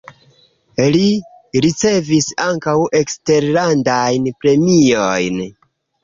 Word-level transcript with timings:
Li 0.93 1.01
ricevis 1.65 2.29
ankaŭ 2.45 2.73
eksterlandajn 2.99 4.31
premiojn. 4.45 5.39